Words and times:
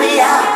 me 0.00 0.18
out. 0.18 0.49